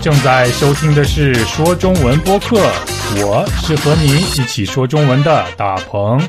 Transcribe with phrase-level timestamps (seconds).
[0.00, 2.56] 正在收听的是说中文播客，
[3.24, 6.20] 我是和你一起说中文的大鹏。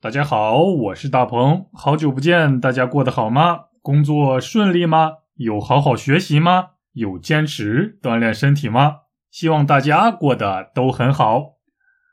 [0.00, 3.60] 大家好，我是大鹏，好久不见，大家过得好吗？
[3.82, 5.12] 工作顺利吗？
[5.34, 6.68] 有好好学习吗？
[6.92, 8.96] 有坚持锻炼身体吗？
[9.30, 11.56] 希望大家过得都很好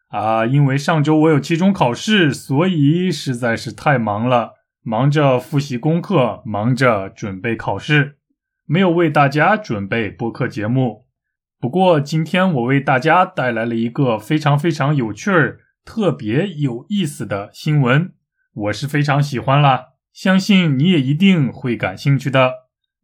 [0.09, 0.45] 啊！
[0.45, 4.51] 因为上周我有期中考试，所以实在是太忙了，
[4.83, 8.16] 忙着复习功课，忙着准备考试，
[8.67, 11.05] 没有为大家准备播客节目。
[11.57, 18.11] 不过今天我为大家带来了一个非常非常有趣儿、特别有意思的新闻，
[18.53, 22.51] 我是非常喜欢啦，相信你也一定会感兴趣的。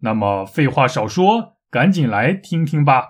[0.01, 3.05] 那么废话少说，赶紧来听听吧。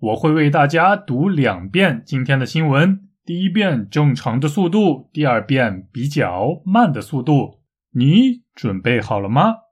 [0.00, 7.60] 我会为大家读两遍今天的新闻，第一遍正常的速度，第二遍比较慢的速度。
[7.92, 9.63] 你准备好了吗？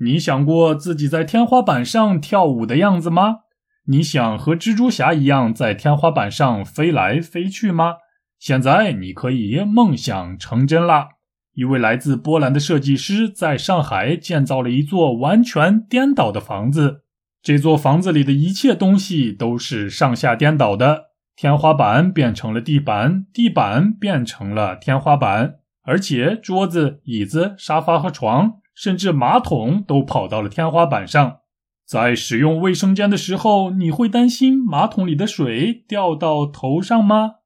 [0.00, 3.38] 你想过自己在天花板上跳舞的样子吗？
[3.86, 7.94] 你想和蜘蛛侠一样在天花板上飞来飞去吗？
[8.38, 11.08] 现在你可以梦想成真啦！
[11.54, 17.02] 一位来自波兰的设计师在上海建造了一座完全颠倒的房子。
[17.42, 31.40] 这座房子里的一切东西都是上下颠倒的，天花板变成了地板，地板变成了天花板，而且桌子、椅子、沙发和床，甚至马桶都跑到了天花板上。
[31.84, 37.36] 在使用卫生间的时候，你会担心马桶里的水掉到头上吗？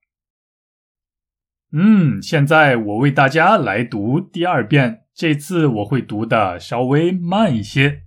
[1.73, 8.03] 嗯，现在我为大家来读第二遍，这次我会读的稍微慢一些。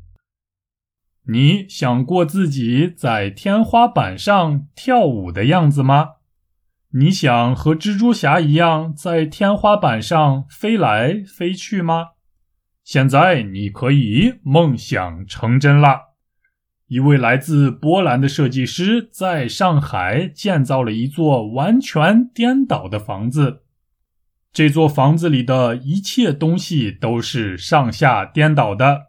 [1.28, 6.18] 你想过自己在天花板上跳舞的样子吗？
[6.94, 12.10] 你想和蜘蛛侠一样在天花板上飞来飞去吗？
[12.86, 16.14] 现在你可以梦想成真了！
[16.86, 23.64] 一位来自波兰的设计师在上海建造了一座完全颠倒的房子。
[24.54, 29.08] 这座房子里的一切东西都是上下颠倒的。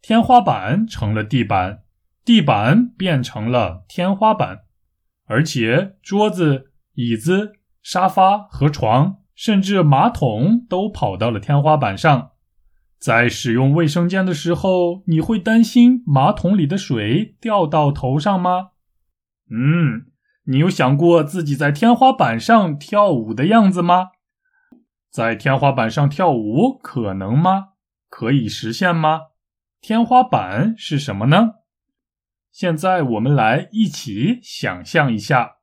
[0.00, 1.80] 天花板成了地板，
[2.24, 4.60] 地板变成了天花板，
[5.26, 12.30] 而且桌子、椅子、沙发和床，甚至马桶都跑到了天花板上。
[12.98, 18.70] 在使用卫生间的时候，你会担心马桶里的水掉到头上吗？
[19.50, 20.06] 嗯，
[20.44, 24.08] 你有想过自己在天花板上跳舞的样子吗？
[25.10, 27.68] 在天花板上跳舞可能吗？
[28.10, 29.20] 可以实现吗？
[29.80, 31.52] 天花板是什么呢？
[32.50, 35.58] 现在我们来一起想象一下。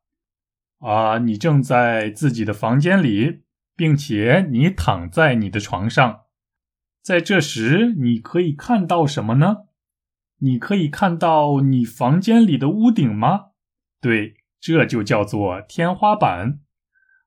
[0.79, 3.43] 啊，你正在自己的房间里，
[3.75, 6.21] 并且你躺在你的床上。
[7.05, 9.57] 在这时，你可以看到什么呢？
[10.39, 13.49] 你可以看到你房间里的屋顶吗？
[14.01, 16.61] 对，这就叫做天花板。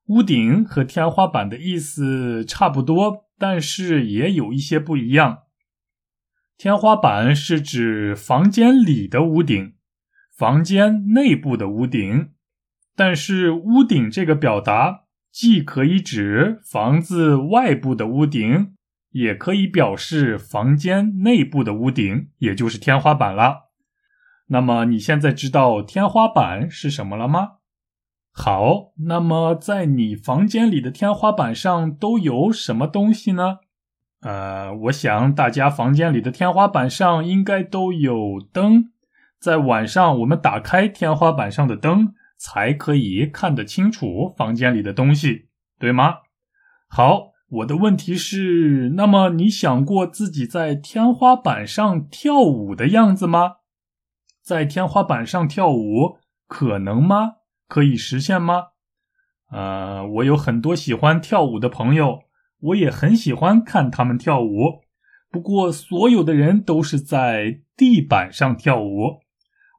[0.07, 5.43] 屋顶和天花板的意思差不多，但是也有一些不一样。
[6.57, 9.75] 天花板是指房间里的屋顶，
[10.37, 12.33] 房间内部的屋顶。
[12.97, 18.75] 但是屋顶这个表达既可以指房子外部的屋顶，
[19.11, 23.71] 也可以表示房间内部的屋顶，也就是天花板了。
[24.49, 27.59] 那么你现在知道天花板是什么了吗？
[28.33, 33.59] 好，那么在你房间里的天花板上都有什么东西呢？
[34.21, 38.93] 呃，我想大家房间里的天花板上应该都有灯，
[39.41, 45.49] 在晚上我们打开天花板上的灯，才可以看得清楚房间里的东西，
[45.79, 46.17] 对吗？
[46.89, 53.57] 好，我的问题是，那么你想过自己在天花板上跳舞的样子吗？
[54.43, 57.37] 在天花板上跳舞可能吗？
[57.67, 58.65] 可以实现吗？
[59.51, 62.21] 呃，我有很多喜欢跳舞的朋友。
[62.61, 64.83] 我也很喜欢看他们跳舞，
[65.31, 69.21] 不过所有的人都是在地板上跳舞。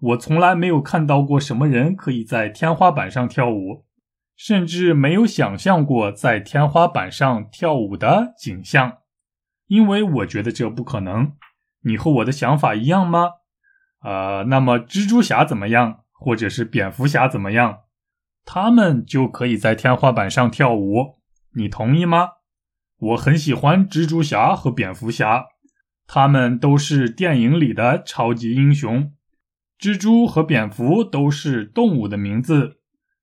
[0.01, 3.83] 我从来没有看到过什么人可以在天花板上跳舞，
[4.39, 8.99] 甚至没有想象过在天花板上跳舞的景象，
[9.67, 11.33] 因为我觉得这不可能。
[11.81, 13.31] 你和我的想法一样吗？
[14.01, 17.79] 呃，那么蜘蛛侠怎么样，或者是蝙蝠侠怎么样？
[18.45, 21.19] 他们就可以在天花板上跳舞，
[21.55, 22.29] 你同意吗？
[22.97, 25.47] 我很喜欢蜘蛛侠和蝙蝠侠，
[26.07, 29.11] 他们都是电影里的超级英雄。
[29.77, 32.78] 蜘蛛和蝙蝠都是动物的名字，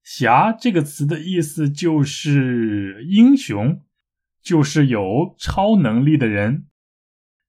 [0.06, 3.80] 侠这个词的意思就是英雄，
[4.40, 6.66] 就是有超能力的人。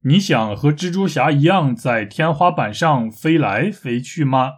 [0.01, 4.54] 你想和蜘蛛侠一样在天花板上飞来飞去吗？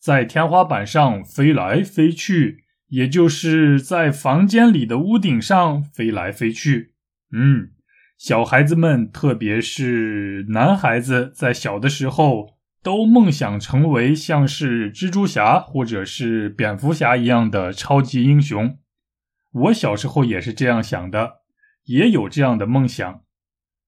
[0.00, 6.94] 在天花板上飞来飞去，也就是在房间里的屋顶上飞来飞去。
[7.30, 7.70] 嗯，
[8.18, 18.78] 小孩子们，特别是男孩子，在小的时候都梦想成为像是蜘蛛侠或者是蝙蝠侠一样的超级英雄。
[19.52, 21.42] 我小时候也是这样想的，
[21.84, 23.22] 也有这样的梦想。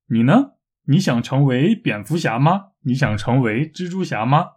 [0.08, 0.52] 你呢？
[0.86, 2.66] 你想成为蝙蝠侠吗？
[2.82, 4.48] 你想成为蜘蛛侠吗？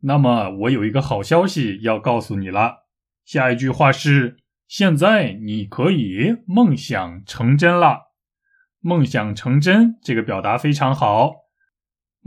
[0.00, 2.86] 那么我有一个好消息要告诉你了。
[3.24, 8.12] 下一句话是：现在你可以梦想成真了。
[8.80, 11.45] 梦想成真这个表达非常好。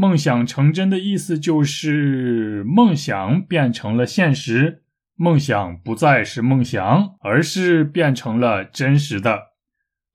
[0.02, 4.84] 梦想成真的意思就是梦想变成了现实，
[5.18, 9.48] 梦想不再是梦想，而是变成了真实的。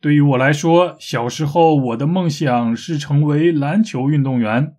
[0.00, 4.72] 对于我来说，小时候我的梦想是成为篮球运动员，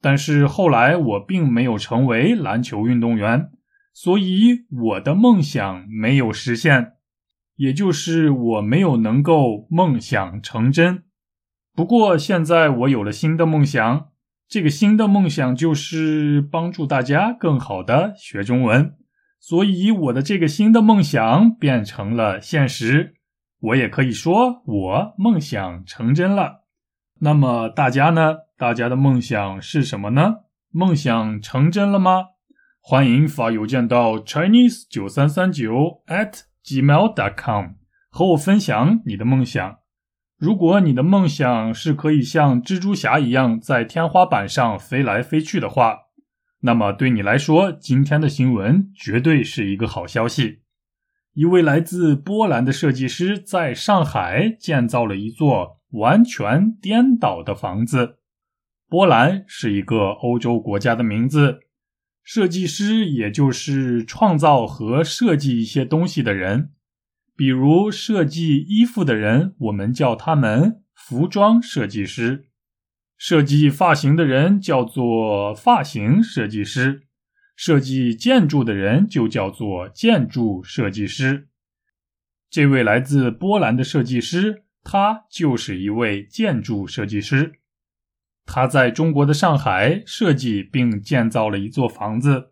[0.00, 3.50] 但是后来我并没有成为篮球运动员，
[3.92, 6.92] 所以我的梦想没有实现，
[7.56, 11.02] 也就是我没有能够梦想成真。
[11.74, 14.10] 不过现在我有了新的梦想，
[14.48, 18.94] 这个新的梦想就是帮助大家更好的学中文，
[19.40, 23.14] 所以我的这个新的梦想变成了现实。
[23.60, 26.64] 我也可以说，我梦想成真了。
[27.20, 28.36] 那么大家呢？
[28.56, 30.34] 大家的梦想是什么呢？
[30.70, 32.26] 梦想成真了吗？
[32.80, 37.72] 欢迎发邮件到 chinese 九三三九 at gmail dot com
[38.10, 39.78] 和我分享你的梦想。
[40.44, 46.00] 如果你的梦想是可以像蜘蛛侠一样在天花板上飞来飞去的话，
[46.60, 50.58] 那么对你来说，今天的新闻绝对是一个好消息。
[51.32, 58.18] 一位来自波兰的设计师在上海建造了一座完全颠倒的房子。
[58.86, 61.60] 波兰是一个欧洲国家的名字，
[62.22, 66.72] 设计师也就是创造和设计一些东西的人，
[67.36, 72.44] 比如设计衣服的人，我们叫他们服装设计师；
[73.16, 77.02] 设计发型的人叫做发型设计师。
[77.56, 81.48] 设计建筑的人就叫做建筑设计师。
[82.50, 87.60] 这位来自波兰的设计师，他就是一位建筑设计师。
[88.44, 92.50] 他在中国的上海设计并建造了一座房子。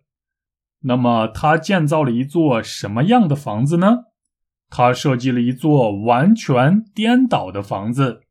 [0.81, 4.05] 那么，他建造了一座什么样的房子呢？
[4.75, 8.23] 他设计了一座完全颠倒的房子。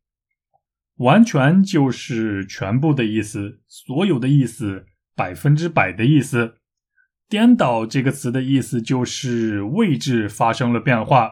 [0.98, 4.86] 完全就是全部的意思，所有的意思，
[5.16, 6.56] 百分之百的意思。
[7.30, 11.32] 颠倒这个词的意思就是位置发生了变化，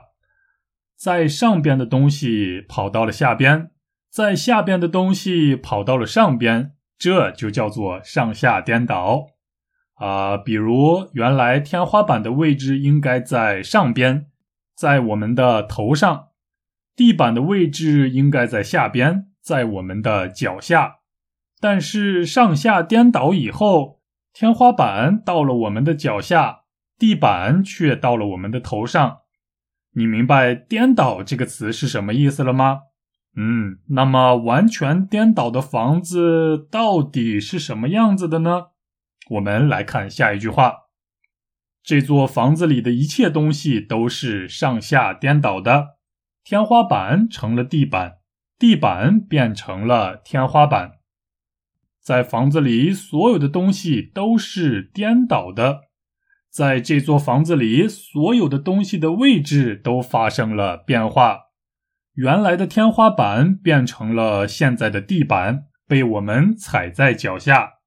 [0.96, 3.72] 在上边的东西跑到了下边，
[4.10, 9.28] 在下边的东西跑到了上边，这就叫做上下颠倒
[9.96, 10.36] 啊。
[10.36, 14.26] 比如原来天花板的位置应该在上边，
[14.80, 16.30] 在我们的头上；
[16.96, 21.00] 地板的位置应该在下边，在我们的脚下。
[21.60, 24.00] 但是上下颠倒以后。
[24.32, 26.62] 天花板到了我们的脚下，
[26.98, 29.18] 地板却到了我们的头上。
[29.96, 32.84] 你明白“颠倒”这个词是什么意思了吗？
[33.36, 38.68] 嗯，那么完全颠倒的房子到底是什么样子的呢？
[39.32, 40.74] 我们来看下一句话：
[41.90, 45.98] 这座房子里的一切东西都是上下颠倒的，
[46.44, 48.18] 天花板成了地板，
[48.60, 51.00] 地板变成了天花板。
[52.00, 55.86] 在房子里，所有的东西都是颠倒的。
[56.52, 61.40] 在这座房子里，所有的东西的位置都发生了变化。
[62.14, 67.79] 原来的天花板变成了现在的地板，被我们踩在脚下；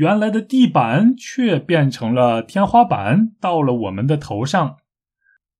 [0.00, 4.76] 原来的地板却变成了天花板，到了我们的头上。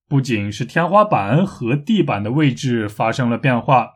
[0.09, 3.89] 不仅是天花板和地板的位置发生了变化。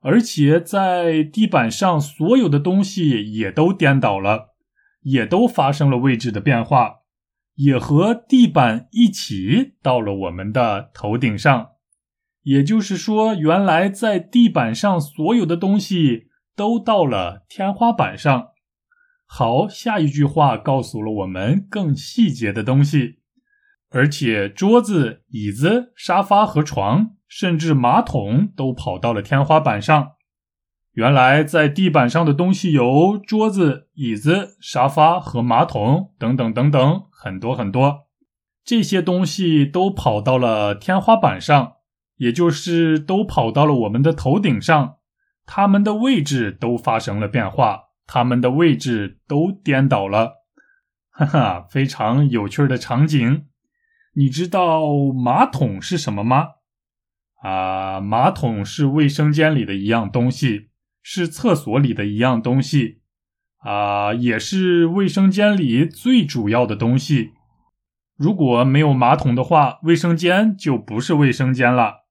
[0.00, 4.54] 而且在地板上，所有的东西也都颠倒了，
[5.02, 7.00] 也都发生了位置的变化，
[7.56, 11.72] 也和地板一起到了我们的头顶上。
[12.44, 18.51] 也就是说，原来在地板上所有的东西都到了天花板上。
[19.34, 23.20] 好，下一句话告诉了我们更细节的东西，
[23.88, 27.12] 而且桌子、椅子、沙发和床。
[27.26, 30.12] 甚至马桶都跑到了天花板上。
[30.92, 38.00] 原来在地板上的东西有桌子、椅子、沙发和马桶等等等等，很多很多。
[38.62, 41.76] 这些东西都跑到了天花板上，
[42.18, 44.96] 也就是都跑到了我们的头顶上。
[45.46, 50.44] 它们的位置都发生了变化，他们的位置都颠倒了。
[51.08, 53.46] 哈哈，非常有趣的场景。
[54.14, 54.82] 你知道
[55.14, 56.48] 马桶是什么吗？
[57.42, 60.68] 啊，马桶是卫生间里的一样东西，
[61.02, 63.00] 是厕所里的一样东西，
[63.60, 67.30] 啊，也是卫生间里最主要的东西。
[68.18, 72.04] 如果没有马桶的话，卫生间就不是卫生间了。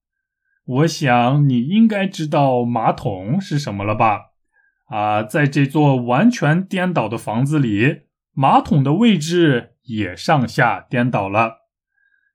[0.66, 4.31] 我想你应该知道马桶是什么了吧？
[4.92, 8.02] 啊，在这座完全颠倒的房子里，
[8.34, 11.62] 马桶的位置也上下颠倒了。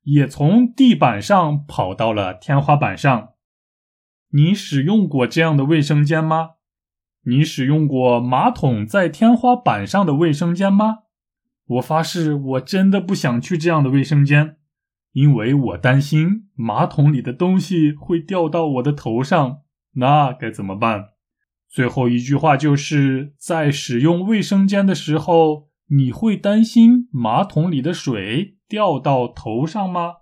[0.04, 3.30] 也从地板上跑到了天花板上。
[4.30, 6.52] 你使用过这样的卫生间吗？
[7.26, 11.00] 你使用过马桶在天花板上的卫生间吗？
[11.66, 14.56] 我发誓，我真的不想去这样的卫生间，
[15.12, 19.58] 因为我担心马桶里的东西会掉到我的头上。
[19.94, 21.15] 那该怎么办？
[21.68, 28.54] 最后一句话就是在使用卫生间的时候，你会担心马桶里的水。
[28.68, 30.14] 掉到头上吗？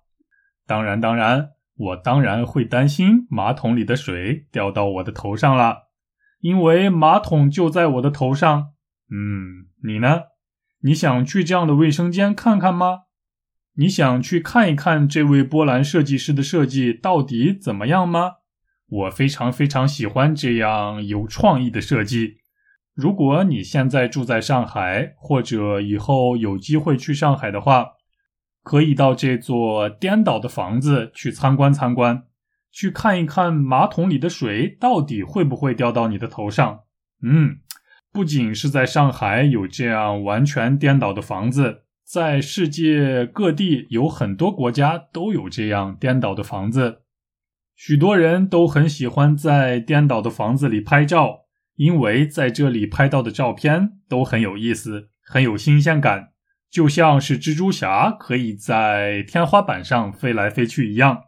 [0.67, 5.85] 当然，当然，我当然会担心马桶里的水掉到我的头上了，
[6.41, 8.75] 因为马桶就在我的头上。
[9.11, 10.25] 嗯，你呢？
[10.83, 13.05] 你想去这样的卫生间看看吗？
[13.77, 18.33] 你想去看一看这位波兰设计师的设计到底怎么样吗？
[18.88, 22.37] 我非常非常喜欢这样有创意的设计。
[22.95, 27.88] 如果你现在住在上海，或者以后有机会去上海的话，
[28.62, 32.25] 可以到这座颠倒的房子去参观参观，
[32.71, 36.83] 去看一看马桶里的水到底会不会掉到你的头上。
[37.23, 37.59] 嗯，
[38.12, 47.03] 不仅是在上海有这样完全颠倒的房子，在世界各地有很多国家都有这样颠倒的房子。
[47.75, 51.40] 许多人都很喜欢在颠倒的房子里拍照，
[51.76, 56.31] 因为在这里拍到的照片都很有意思，很有新鲜感。
[56.71, 61.23] 就像是蜘蛛侠可以在天花板上飞来飞去一样，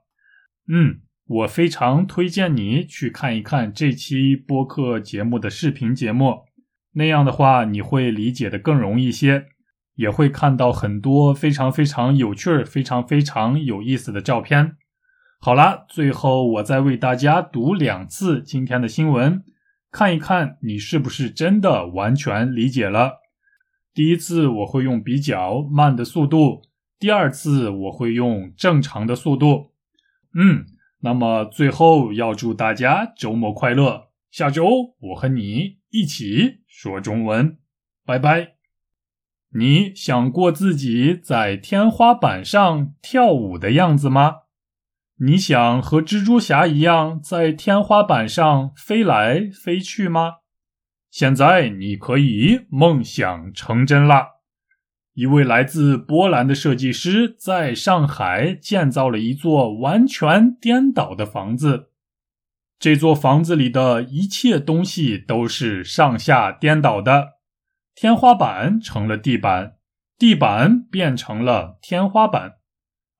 [0.69, 6.47] 嗯，我非常推荐你去看一看这期播客节目的视频节目，
[6.95, 9.47] 那样的话你会理解的更容易些，
[9.95, 14.77] 也会看到很多非常非常有趣、非常非常有意思的照片。
[15.47, 19.45] 好了，最后我再为大家读两次今天的新闻，
[19.93, 23.21] 看一看你是不是真的完全理解了。
[23.95, 26.63] 第一次我会用比较慢的速度，
[26.99, 29.71] 第二次我会用正常的速度。
[30.35, 30.67] 嗯，
[31.03, 37.57] 那么最后要祝大家周末快乐，下周我和你一起说中文，
[38.05, 38.55] 拜拜。
[39.55, 44.39] 你想过自己在天花板上跳舞的样子吗？
[45.19, 50.35] 你想和蜘蛛侠一样在天花板上飞来飞去吗？
[51.11, 54.43] 现在你可以梦想成真了。
[55.15, 61.93] 一位来自波兰的设计师在上海建造了一座完全颠倒的房子。
[62.79, 67.39] 这座房子里的一切东西都是上下颠倒的：
[67.95, 69.77] 天花板成了地板，
[70.19, 72.57] 地板变成了天花板，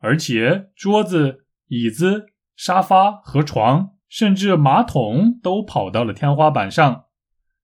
[0.01, 7.05] 而且桌子、椅子、沙发和床，甚至马桶都跑到了天花板上。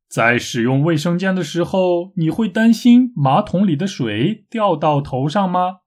[0.09, 5.79] 在使用卫生间的时候，你会担心马桶里的水掉到头上吗？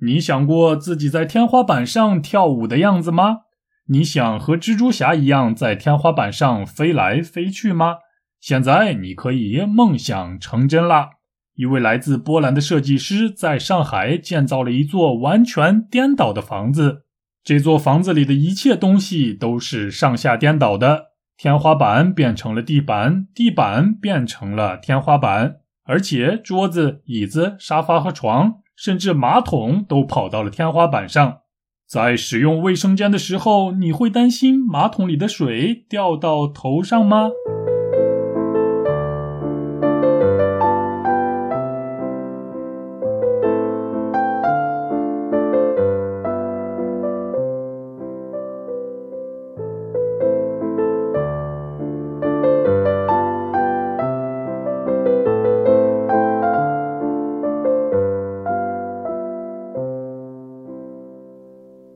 [0.00, 3.38] 你想过自己在天花板上跳舞的样子吗？
[3.86, 7.96] 你想和蜘蛛侠一样在天花板上飞来飞去吗？
[8.40, 11.10] 现在你可以梦想成真啦！
[11.54, 17.02] 一位来自波兰的设计师在上海建造了一座完全颠倒的房子，
[17.44, 21.12] 这座房子里的一切东西都是上下颠倒的。
[21.36, 31.38] 天花板变成了地板，地板变成了天花板，而且桌子、椅子、沙发和床，甚至马桶都跑到了天花板上。
[31.86, 37.28] 在使用卫生间的时候，你会担心马桶里的水掉到头上吗？